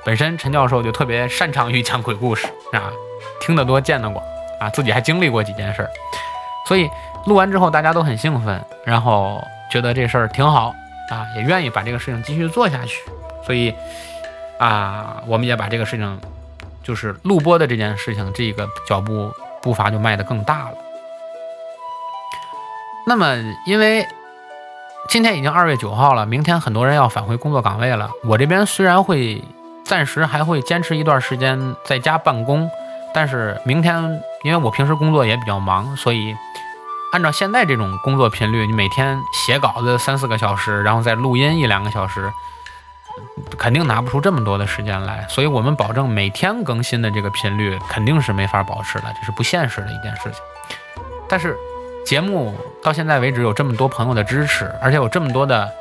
[0.04, 2.92] 本身陈教授就特别擅长于讲鬼故事啊，
[3.40, 4.22] 听得多见得广
[4.60, 5.90] 啊，自己还经历过几件事儿，
[6.68, 6.90] 所以
[7.26, 10.76] 录完之后大家都很兴奋，然后觉得这事儿挺好。
[11.10, 13.04] 啊，也愿意把这个事情继续做下去，
[13.46, 13.74] 所以
[14.58, 16.20] 啊，我们也把这个事情，
[16.82, 20.78] 就是录播的这件事情，这个脚步步伐就迈得更大了。
[23.06, 23.36] 那么，
[23.68, 24.08] 因为
[25.10, 28.10] 今天已经二月九号了，明天很多人要返回工作岗位了。
[28.24, 29.44] 我这边虽然会
[29.84, 32.70] 暂时还会坚持一段时间在家办公，
[33.14, 36.34] 但是明天因为我平时工作也比较忙，所以。
[37.14, 42.34] 按照现在这种工作频率，你每天写稿子三四个小时，然后再录音一两个小时，
[43.56, 45.24] 肯定拿不出这么多的时间来。
[45.30, 50.34] 所以我们保证每天更新的这个频率肯定是没法保持的，这是不现实的一件事情。
[51.30, 51.56] 但是
[52.04, 55.72] 节目到现在为止有这么多朋友的支持，而且有这么多的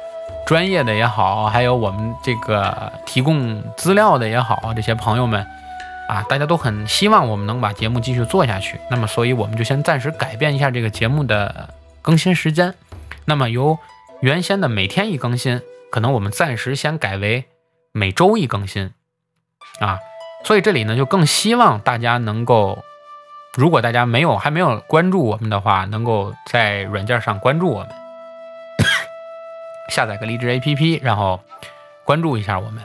[0.46, 5.46] 专业的也好，还有我们这个提供资料的也好，这些朋友们。
[6.08, 12.74] 啊，大家都很希望我们能把节目继续做下去，那么所以我们就先暂时改变一下这个节目的更新时间，
[13.24, 13.78] 那么由
[14.20, 17.46] 原先的每天一更新，可能我们暂时先改为
[17.92, 18.92] 每周一更新，
[19.80, 19.98] 啊，
[20.44, 22.82] 所以这里呢就更希望大家能够，
[23.56, 27.88] 如果大家没有还没有关注我们的话，能够在软件上关注我们，
[29.88, 31.40] 下载个荔枝 APP，然后
[32.04, 32.82] 关注一下我们，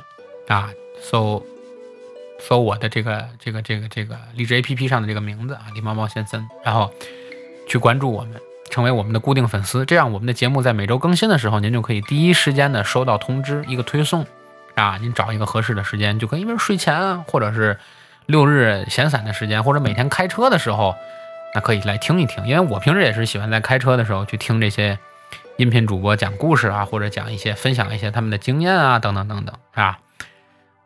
[0.48, 0.70] 啊，
[1.02, 1.44] 搜。
[2.40, 6.92] 搜我的这个这个这个这个荔枝 A P P 上的这个名字啊，李猫猫先生，然后
[7.68, 14.26] 去关注我们，成为我们的固定粉丝，这样我们的节目在每周更新的时候，您就可以第一时间的收到通知，一个推送
[14.76, 17.78] 啊，您找一个合适的时间，就可以，因为睡前啊，或者是
[18.28, 20.96] 六日闲散的时间，或者每天开车的时候，
[21.56, 25.00] 那可以来听一听，因为我平时也是喜欢在开车的时候去听这些
[25.58, 30.00] 音频主播讲故事啊，或者讲一些分享一些他们的经验啊，等等等等，是吧？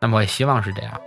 [0.00, 1.00] 那么我也希望是这样。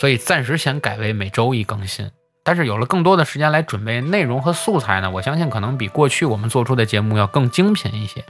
[0.00, 2.10] 所以暂时先改为每周一更新，
[2.42, 8.24] 但是有了更多的时间来准备内容和素材呢，我相信可能比过去我们做出的节目要更精品一些。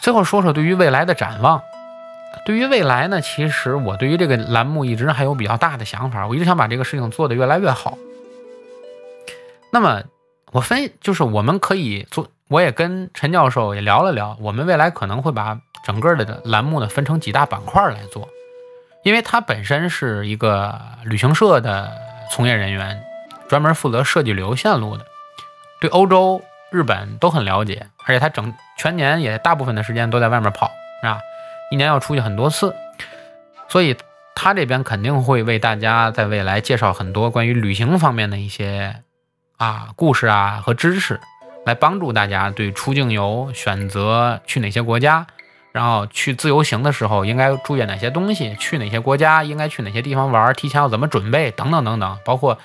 [0.00, 1.60] 最后说说对于未来的展望，
[2.46, 7.98] 对于未来呢，其实我对于这个栏目一直还有比较大的想法，我一直想把这个事情做得越来越好。
[9.72, 10.04] 那么
[10.52, 18.28] 我分就是我们可以做，我也跟陈教授也聊了聊，我们未来可能会把整个的栏目呢分成几大板块来做。
[19.02, 21.90] 因为他本身是一个旅行社的
[22.30, 23.02] 从业人员，
[23.48, 25.04] 专门负责设计旅游线路的，
[25.80, 30.70] 对欧洲、日本都很了解，而且他整全年也大部分的时间都在外面跑，
[31.02, 31.18] 啊，
[31.70, 32.74] 一年要出去很多次，
[33.68, 33.96] 所以
[34.34, 39.02] 他这边肯定会为大家在未来介绍很多关于旅行方面的一些
[39.56, 41.20] 啊故事啊和知识，
[41.66, 45.26] 来帮助大家对出境游选择去哪些国家。
[45.72, 48.54] 然后去自由行的时候应该注意哪些东西？
[48.56, 49.42] 去哪些国家？
[49.42, 50.52] 应该去哪些地方玩？
[50.52, 51.50] 提前要怎么准备？
[51.52, 52.58] 等等等等，包括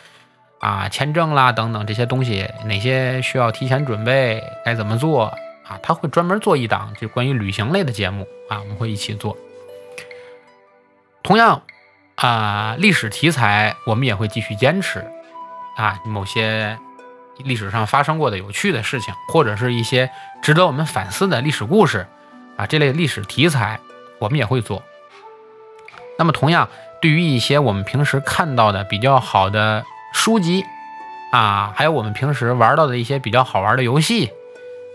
[0.60, 4.44] 啊签证啦等等这些东西，哪些需要提前准备？
[4.66, 5.26] 该怎么做
[5.66, 5.80] 啊？
[5.82, 9.38] 他会专门做一档就关于旅行类的节目啊，我们会一起做。
[11.24, 11.62] 同样
[12.16, 15.06] 啊，历史题材我们也会继续坚持
[15.78, 16.78] 啊，某些
[17.38, 20.10] 历史上发生过的有趣的事情，或者是一些
[20.42, 22.06] 值得我们反思的历史故事。
[22.58, 23.80] 啊，这类历史题材
[24.20, 24.84] 我们也会做。
[26.18, 26.68] 那么，同样
[27.02, 30.66] 对于一些我们平时看到的比较好的书籍
[31.32, 34.32] 啊，还有我们平时玩到的一些比较好玩的游戏，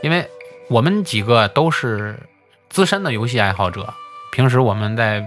[0.02, 0.28] 因为
[0.68, 2.18] 我们几个都是
[2.68, 3.94] 资深的游戏爱好者，
[4.32, 5.24] 平时我们在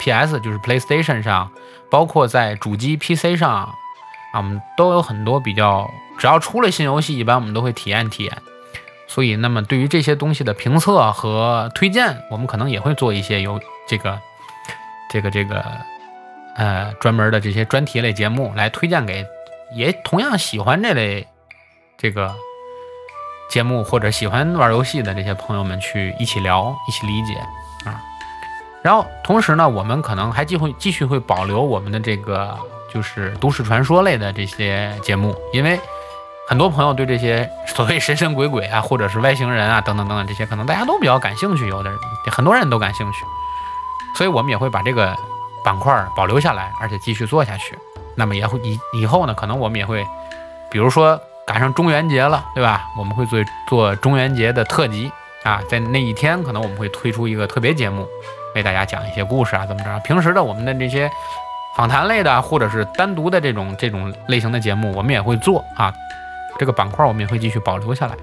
[0.00, 1.50] PS 就是 PlayStation 上，
[1.90, 3.72] 包括在主机 PC 上啊，
[4.34, 8.42] 我们都有很多比较，只要出了新游戏，一般我们都会体验体验。
[9.08, 14.20] 所以，那么对于这些东西的评测和推荐，我们可能也会做一些有这个、
[15.10, 15.64] 这个、这个，
[16.56, 19.26] 呃，专门的这些专题类节目来推荐给
[19.74, 21.26] 也同样喜欢这类
[21.96, 22.34] 这个
[23.48, 27.34] 节目或者喜欢玩游戏的这些朋友们去一起聊、一起理解
[27.88, 27.98] 啊。
[28.82, 32.56] 然后，同时呢，我们可能还继会继续会保留我们的这个
[32.92, 35.80] 就是都市传说类的这些节目，因为
[36.48, 41.98] 很多朋友对这些所谓神神鬼鬼啊，或者是外星人啊等等等等这些，可能大家都比较感兴趣，有的人
[42.32, 43.26] 很多人都感兴趣，
[44.16, 45.14] 所以我们也会把这个
[45.62, 47.78] 板块保留下来，而且继续做下去。
[48.16, 50.06] 那么也会以以后呢，可能我们也会，
[50.70, 52.86] 比如说赶上中元节了，对吧？
[52.98, 58.08] 我们会做做中元节的特辑啊，在那一天可能我们会推出一个特别节目。
[58.54, 60.00] 为大家讲一些故事啊，怎么着？
[60.00, 61.10] 平时的我们的这些
[61.76, 65.92] 访谈类的，或者是单独的这种这种类型的节目，我们也会做啊。
[66.58, 68.14] 这个板块我们也会继续保留下来。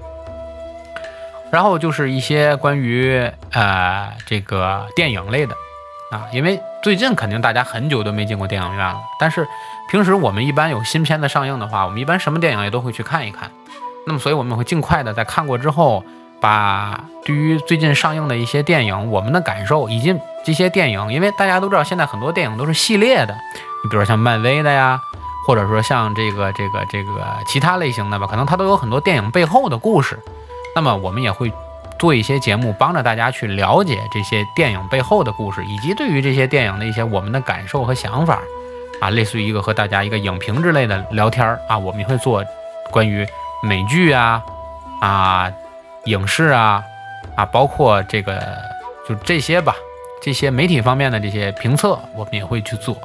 [1.50, 5.54] 然后就是一些关于呃这个电影类的
[6.10, 9.00] 啊，因为最近肯定大家很久都没进过电影院了。
[9.18, 9.46] 但是
[9.90, 13.50] 平时我们一般有新片子上映的话，我们一般什么电影也都会去看一看。
[14.06, 16.04] 那么所以我们会尽快的在看过之后。
[16.38, 25.00] 把对于最近上映的一些电影，我们的感受，以及这些电影，因为大家都知道，现在很多电影都是系列的，你比如说像漫威的呀，
[25.46, 30.18] 或者说像这个这个这个其他类型的吧，可能它都有很多电影背后的故事。
[30.74, 31.52] 那么我们也会
[31.98, 38.40] 做一些节目，帮着大家去了解这些电影背后的故事，以及对于这些电影的一些我们的感受和想法
[39.00, 42.44] 啊，类似于一个和大家一个影评之类的聊天儿啊，我们也会做
[42.90, 43.26] 关于
[43.62, 44.42] 美剧啊
[45.00, 45.50] 啊。
[46.06, 46.84] 影视啊，
[47.34, 48.40] 啊，包括这个，
[49.08, 49.74] 就这些吧，
[50.22, 52.96] 这些媒体方面的这些评测，我们也会去做。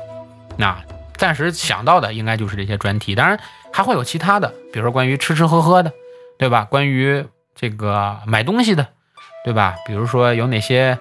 [0.56, 0.78] 那
[1.22, 3.40] 暂时想到的应该就是这些专题，当然
[3.72, 5.94] 还会有其他的，比如说关于吃吃喝喝的，
[6.40, 6.66] 对吧？
[6.68, 8.88] 关于这个买东西的，
[9.46, 9.76] 对吧？
[9.86, 10.98] 比如说有哪些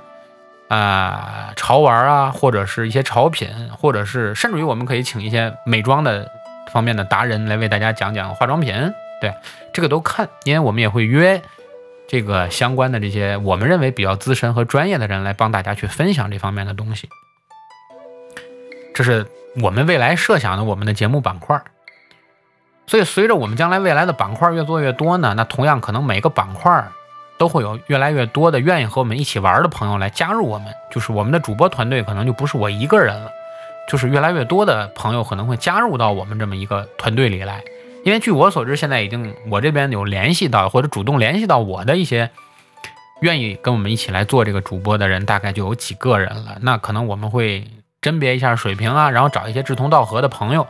[0.68, 6.30] 啊潮玩啊，或者是一些潮品，或者是甚至于我们可以请一些美妆的
[6.70, 8.74] 方面的达人来为大家讲讲化妆品，
[9.22, 9.32] 对，
[9.72, 11.40] 这个都看，因为我们也会约。
[12.06, 17.08] 这个相关的这些，我们认为比较资深和专业的人来帮大家去分享这方面的东西，
[18.92, 19.24] 这是
[19.60, 21.62] 我们未来设想的我们的节目板块。
[22.86, 26.88] 所以，随着我们将来未来的板块越做越多呢，那同样可能每个板块
[27.38, 33.30] 都会有越来越多的愿意和我们一起玩的朋友来加入我们，就是我们的主播团队可能就不是我一个人了，
[33.88, 37.62] 就是越来越多的朋友可能会加入到我们这么一个团队里来。
[38.04, 42.28] 因为据我所知，现在已经我这边有联系到或者主动联系到我的一些
[43.20, 46.58] 愿意跟我们一起来做这个主播的人，大概就有几个人了。
[46.62, 47.64] 那可能我们会
[48.00, 50.66] 甄别一下水平啊，然后找一些志同道合的朋友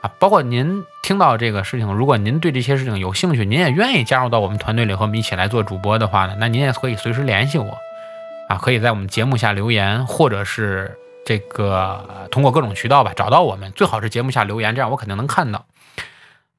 [0.00, 0.10] 啊。
[0.18, 7.76] 包括您听到这个事情，如果您对这些事情有兴趣，您也愿意加入到我们团队里和我们一起来做主播的话呢，那您也可以随时联系我
[8.48, 15.66] 啊，可以在我们节目下留言，或者是这个通过各种渠道吧找到我们，最好是节目下留言，这样我肯定能看到。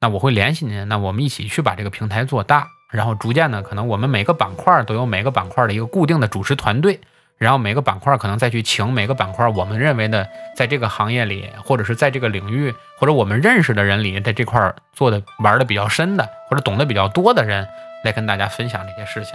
[0.00, 7.00] 那我会联系您，那我们一起去把这个平台做大，然后逐渐的，可能我们每个板块都有每个板块的一个固定的主持团队，
[7.38, 17.66] 然后每个板块可能再去请每个板块我们认为的在这个行业里，或者是在这个领域，或者我们认识的人里，在这块做的玩的比较深的，或者懂得比较多的人
[18.04, 19.34] 来跟大家分享这些事情。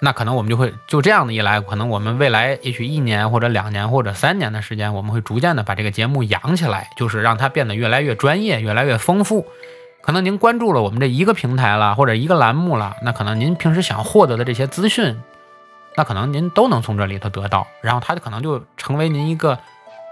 [0.00, 9.46] 那可能我们就会就这样的一来，可能我们未来也许一年或者两年或者三年的时间，我们会逐渐的把这个节目养起来，就是让它变得越来越专业、越来越丰富。
[10.00, 15.16] 可能您关注了我们这一个平台了，或者一个栏目了，那可能您平时想获得的这些资讯，
[15.96, 19.58] 那可能您都能从这里头得到，然后它就可能就成为您一个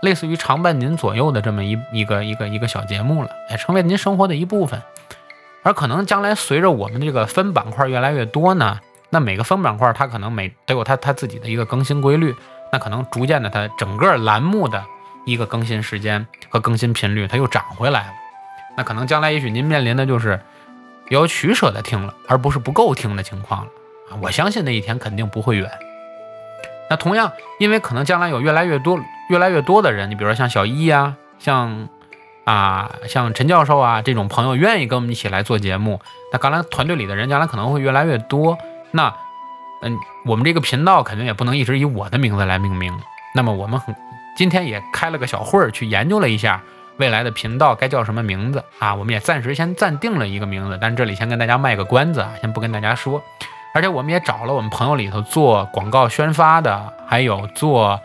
[0.03, 4.83] 类似于常伴您左右的这么一一个一个一个小节目了，也成为您生活的一部分。
[5.63, 8.81] 而可能将来随着我们这个分板块越来越多呢？
[9.11, 12.35] 那每个分板块，它可能每都有它它自己的一个更新规律，
[12.73, 14.85] 那可能逐渐的，它整个栏目的
[15.27, 18.13] 一个更新时间和更新频率，它又涨回来了。
[18.77, 20.41] 那可能将来也许您面临的就是
[21.09, 23.71] 有取舍的听了，而不是不够听的情况了！
[24.21, 25.71] 我相信那一天肯定不会远。
[26.89, 31.89] 那同样，因为可能将来有越来越多越来越多的人，你比如说像小一呀，像
[32.45, 36.01] 啊像陈教授啊这种朋友愿意跟我们一起来做节目，
[36.33, 38.59] 那刚才团队里的人将来可能会越来越多。
[38.91, 39.15] 那，
[39.83, 42.93] 嗯，我们这个频道肯定也不能一直以我的名字来命名。
[43.37, 43.95] 那么我们很
[44.37, 46.61] 今天也开了个小会儿，去研究了一下
[46.97, 48.97] 未来的频道该叫什么名字啊。
[48.97, 53.23] 我们也暂时先暂定了一个名字，但这里先跟大家卖个关子啊，先不跟大家说。
[53.75, 58.01] 而且我们也找了我们朋友里头做广告宣发的，还有做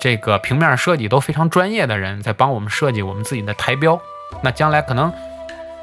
[0.00, 4.00] 这个平面设计都非常专业的人，在帮我们设计我们自己的台标。
[4.42, 5.12] 那将来可能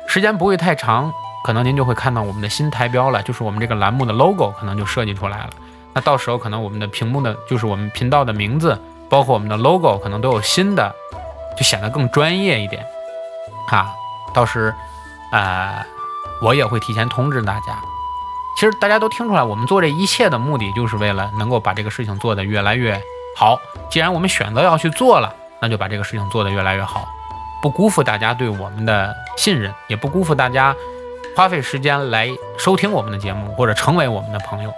[0.08, 1.12] 时间不会太长。
[1.44, 5.50] 可能您就会看到我们的新台标了，就是我们这个栏目的 logo 可能就设计出来了。
[5.94, 10.94] 那到时候可能我们的屏幕的，就是我们频道的名字，包括我们的 logo，可能都有新的，
[11.56, 12.86] 就显得更专业一点。
[13.72, 13.94] 啊，
[14.34, 14.74] 到时，
[15.32, 15.86] 呃，
[16.42, 17.80] 我也会提前通知大家。
[18.58, 23.00] 其实大家都听出来，我们做这一切的目的，就是为了能够把这个事情做得越来越
[23.36, 23.60] 好。
[23.88, 25.32] 既然我们选择要去做了，
[25.62, 27.08] 那就把这个事情做得越来越好，
[27.62, 30.76] 不辜负大家对我们的信任，也不辜负大家
[31.36, 32.28] 花费时间来
[32.58, 34.74] 收听我们的节目或者成为我们的朋友。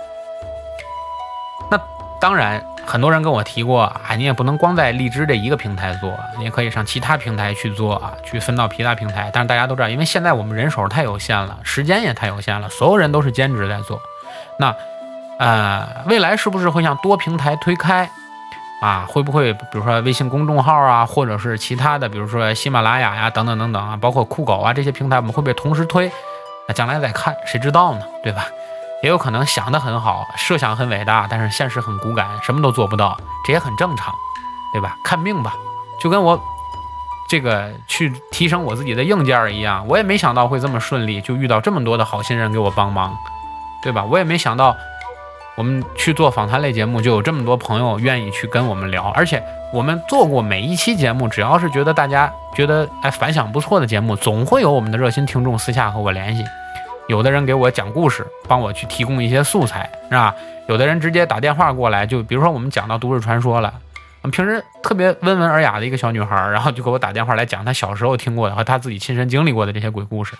[2.19, 9.29] 当然，很多人跟我提过啊，你也不能光在荔枝这一个平台做，你也可以上其他平台去做啊，去分到其他平台。
[9.31, 14.01] 但是大家都知道，因为现在我们人手太有限了，时间也太有限了，所有人都是兼职在做。
[14.57, 14.75] 那
[15.39, 18.09] 呃，未来是不是会向多平台推开？
[18.81, 26.11] 啊，会不会比如说微信公众号啊，或者是其他的，比如说喜马拉雅呀，等等等等啊，包括酷狗啊这些平台，我们会不会同时推？
[26.67, 28.01] 那将来再看，谁知道呢？
[28.23, 28.45] 对吧？
[29.01, 34.13] 也有可能想得很好，设想很伟大，但是现实很骨感，什么都做不到，这也很正常，
[34.73, 34.95] 对吧？
[35.03, 35.55] 看命吧，
[35.99, 36.39] 就跟我
[37.29, 43.15] 这个去提升我自己的硬件一样，我也没想到会这么顺利，就遇到这么多的好心人给我帮忙，
[43.83, 44.03] 对吧？
[44.03, 44.75] 我也没想到。
[45.57, 49.43] 我们去做访谈类节目，就有这么多朋友愿意去跟我们聊，而且
[49.73, 56.45] 我们做过每一期节目，只要是觉得大家觉得哎反响不错的节目，总会有我们的热心听众私下和我联系。
[57.09, 60.33] 有的人给我讲故事，帮我去提供一些素材，是吧？
[60.67, 63.73] 有的人直接打电话过来，就比如说我们讲到都市传说了，
[64.31, 70.35] 平时特别温文尔雅的一个小女孩，然后就给我打电话来讲她小时候听过的和她自己亲身经历过的这些鬼故事。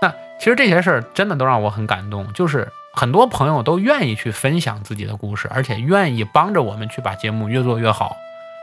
[0.00, 2.66] 那其实这些事儿真的都让我很感动，就是。
[2.94, 8.16] 很多朋友都愿意去分享自己的故事，而且愿意帮着我们去把节目越做越好。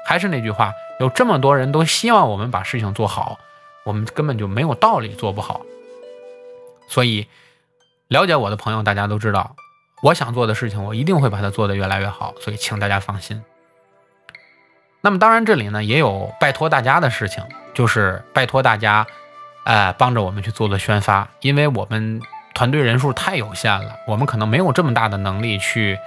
[0.06, 3.40] 还是那句话，有这么多人都希望我们把事情做好，
[3.86, 5.62] 我们根本就没有道理做不好。
[6.88, 7.28] 所以，
[8.08, 9.56] 了解我的朋友，大家都知道，
[10.02, 12.34] 我想做的事情，我一定会把它做得越来越好。
[12.40, 13.44] 所以，请大家放心。
[15.02, 19.06] 那么，当然这里呢也有拜托大家的事情，就是拜托大家，
[19.66, 22.22] 呃，帮着我们去做做宣发，因为我们。
[22.58, 26.00] 团队人数太有限了，我们可能没有这么大的能力去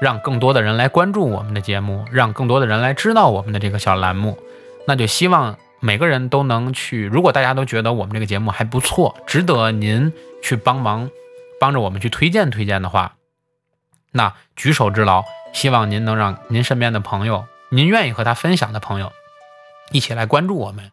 [0.00, 4.38] 让更多的人来关注我们的节目，让更多的人来知道我们的这个小栏目。
[4.86, 10.12] 那就希望每个人都能去，如果大家都觉得我们这个节目还不错，值得您
[10.42, 11.10] 去帮忙
[11.60, 13.14] 帮着我们去推荐推荐的话，
[14.12, 19.12] 那举手之劳，希望您能让您身边的朋友，您愿意和他分享的朋友，
[19.90, 20.90] 一起来关注我们，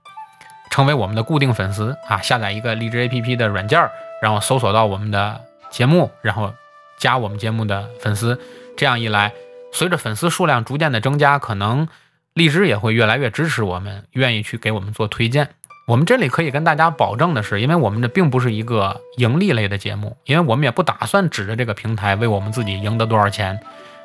[0.70, 2.22] 成为我们的固定粉丝啊！
[2.22, 3.92] 下载一个荔枝 APP 的软件儿。
[4.22, 6.54] 然后搜索到我们的节目，然后
[6.98, 8.40] 加我们节目的粉丝，
[8.78, 9.34] 这样一来，
[9.74, 11.90] 随着粉丝数量逐渐的增加，可能
[12.34, 15.50] 荔枝也会越来越支持我们，愿意去给我们做推荐。
[15.86, 23.60] 我们这里可以跟大家保证的是，因为我们这并不是一个盈利类的节目，因为我们也不打算指着这个平台为我们自己赢得多少钱，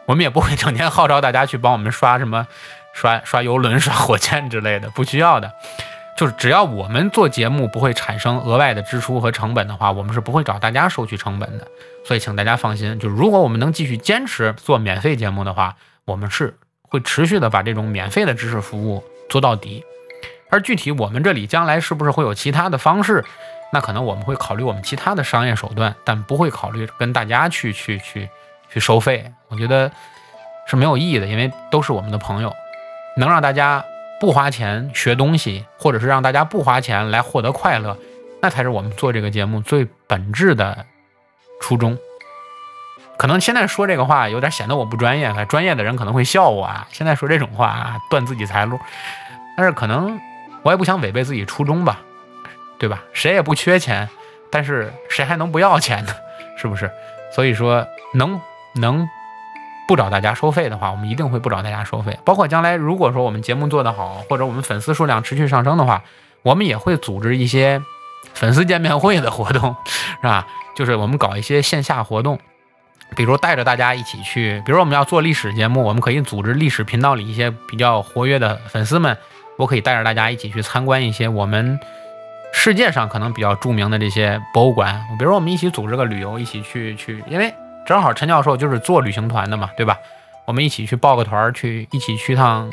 [0.06, 2.46] 我们也不会整天号召大家去帮我们刷什么
[2.92, 5.52] 刷刷游轮、 刷火箭之类的，不需要的。
[6.16, 11.68] 就是只要我们做节目不会产生额外的支出和成本的话，我们是不会找大家收取成本的。
[12.04, 16.56] 所以请大家放心，就如果我们能继续坚持做免费节目的话，我们是
[16.88, 19.84] 会持续的把这种免费的知识服务做到底。
[20.50, 23.24] 而具体我们这里将来是不是会有其他的方式，
[23.72, 28.28] 那可能我们会考虑我们其他的商业手段，但不会考虑跟大家去去去
[28.70, 29.32] 去收费。
[29.48, 29.90] 我觉得
[30.66, 32.54] 是没有意义的，因为都是我们的朋友，
[33.16, 33.84] 能让大家。
[34.20, 37.96] 不花钱学东西，或者是让大家不花钱来获得快乐，
[38.42, 40.84] 那才是我们做这个节目最本质的
[41.60, 41.96] 初衷。
[43.18, 46.86] 可能现在说这个话有点显得我不专业，专业的人可能会笑我啊。
[46.90, 48.78] 现在说这种话啊，断自己财路。
[49.56, 50.18] 但是可能
[50.62, 52.00] 我也不想违背自己初衷吧，
[52.78, 53.02] 对吧？
[53.12, 54.08] 谁也不缺钱，
[54.50, 56.14] 但是谁还能不要钱呢？
[56.56, 56.90] 是不是？
[57.34, 58.40] 所以说，能
[58.74, 59.08] 能。
[59.88, 62.18] 不找大家收费的话，我们一定会不找大家收费。
[62.22, 66.02] 包括将来如果说我们节目做得好，或者我们粉丝数量持续上升的话，
[66.42, 67.80] 我们也会组织一些
[68.34, 69.74] 粉丝见面会的活动，
[70.20, 70.46] 是吧？
[70.76, 72.38] 就是我们搞一些线下活动，
[73.16, 79.16] 比如带着大家一起去，比如我们要做历史节目，我们可以组织历史频道里一些比较活跃的粉丝们，
[79.56, 81.78] 我可以带着大家一起去参观一些我们
[82.52, 85.00] 世界上可能比较著名的这些博物馆。
[85.18, 87.54] 比如我们一起组织个旅游，一起去去，因为。
[87.86, 89.96] 正好陈教授就是做旅行团的嘛，对吧？
[90.44, 92.70] 我们一起去报个团，去一起去趟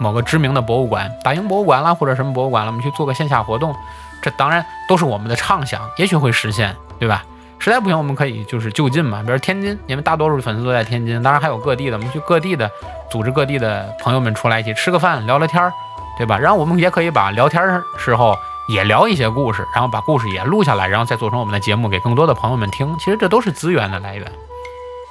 [0.00, 3.76] 某个知名的博物馆，大英博物馆啦，或者什么博物馆了，我们去做个线下活动。
[4.22, 7.22] 这当然都是我们的畅想，也许会实现，对吧？
[7.58, 12.70] 实在不行，我们可以就是就近嘛，比如天津，因为大多数粉丝都在天津，当然还有各地的，我们去各地的
[13.10, 15.72] 组织各地的朋友们出来一起吃个饭，聊聊天儿，
[16.16, 16.38] 对吧？
[16.38, 18.36] 然后我们也可以把聊天时候。
[18.68, 22.92] 也聊一些故事，然后把故事也录下来，然后再做成我们的节目，给更多的朋友们听。
[22.98, 24.32] 其实这都是资源的来源，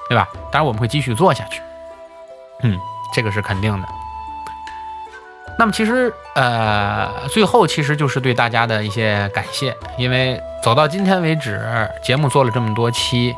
[0.10, 0.28] 对吧？
[0.52, 1.62] 当然我们会继续做下去，
[2.64, 2.78] 嗯，
[3.14, 3.88] 这个是肯定的。
[5.58, 11.62] 那么其实，呃，最后其实就是对大家的一些感谢，因为走到今天为止，
[12.04, 13.34] 节目做了这么多期，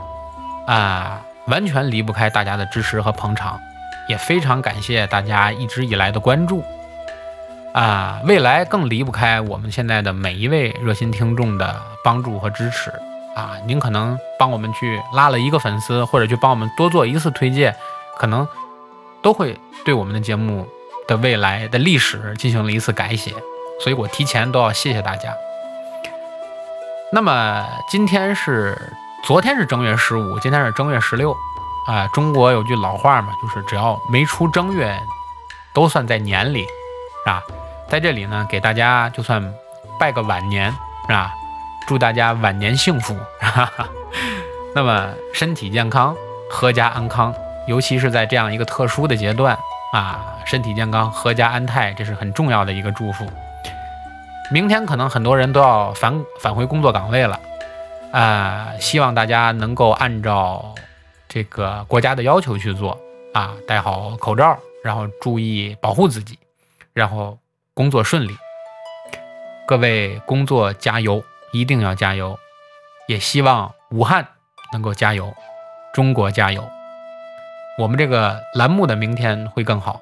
[0.65, 3.59] 啊，完全离不开大家的支持和捧场，
[4.09, 6.63] 也非常感谢大家一直以来的关注。
[7.73, 12.89] 啊，未来更离不开我们现在的每一位热心听众的帮助和支持
[13.35, 13.51] 啊！
[13.67, 17.75] 您可能帮我们去拉了一个粉丝，或者去帮我们多做一次推荐，
[18.17, 18.47] 可能
[19.21, 19.55] 都会
[19.85, 20.67] 对我们的节目
[21.07, 23.31] 的未来的历史进行了一次改写。
[23.79, 25.33] 所以我提前都要谢谢大家。
[27.11, 28.77] 那么今天是
[29.23, 31.35] 昨天是正月十五，今天是正月十六
[31.87, 32.07] 啊！
[32.13, 34.99] 中国有句老话嘛，就是只要没出正月，
[35.73, 37.41] 都算在年里，是吧？
[37.87, 39.53] 在这里呢，给大家就算
[39.99, 40.69] 拜个晚年，
[41.03, 41.31] 是吧？
[41.87, 43.87] 祝大家晚年幸福，哈哈。
[44.75, 46.15] 那么身体健康，
[46.51, 47.33] 阖家安康，
[47.67, 49.57] 尤其是在这样一个特殊的阶段
[49.93, 53.25] 啊，身体健康，阖家安泰，这是很重要的一个祝福。
[54.51, 57.39] 明天可能很多人都要返返回工作岗位了，
[58.11, 60.75] 啊，希望大家能够按照
[61.27, 62.97] 这个国家的要求去做
[63.33, 66.37] 啊，戴好口罩，然后注意保护自己，
[66.93, 67.37] 然后。
[67.77, 68.35] 工作顺利，
[69.67, 71.23] 各位工作加油，
[71.53, 72.35] 一定要加油！
[73.07, 74.27] 也希望武汉
[74.73, 75.31] 能够加油，
[75.93, 76.67] 中国加油！
[77.77, 80.01] 我们这个栏目的明天会更好，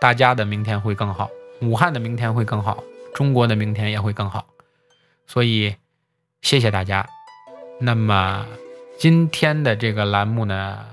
[0.00, 1.30] 大家的明天会更好，
[1.62, 2.82] 武汉的明天会更好，
[3.14, 4.44] 中国的明天也会更好。
[5.26, 5.74] 所以，
[6.42, 7.06] 谢谢大家。
[7.80, 8.46] 那么
[8.98, 10.84] 今天的这个栏目呢，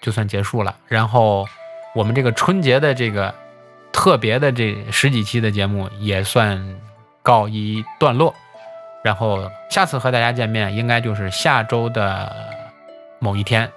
[0.00, 0.76] 就算结束了。
[0.86, 1.46] 然后
[1.94, 3.34] 我们这个春节的这个。
[3.90, 6.62] 特别的这十几期的节目也算
[7.20, 8.32] 告一段落，
[9.02, 12.32] 然后下次和大家见面应该就是下周的
[13.18, 13.68] 某一天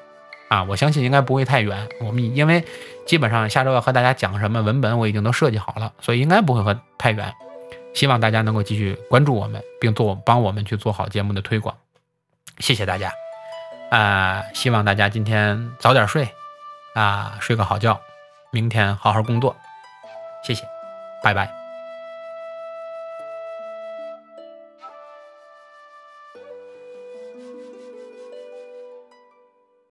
[0.52, 1.88] 啊，我相信应该不会太远。
[2.02, 2.62] 我们因为
[3.06, 7.34] 基本上下周要和大家讲什么文本我已经都设计好了，所以应该不会和太远。
[7.94, 11.78] 希望大家能够继续关注我们，并做帮我们去做好节目的推广。
[12.60, 13.14] 谢谢大家
[13.92, 14.44] 啊！
[14.54, 16.28] 希望大家今天早点睡
[16.96, 18.02] 啊，睡个好觉，
[18.52, 19.56] 明天好好工作。
[20.44, 20.66] 谢谢，
[21.24, 21.61] 拜拜。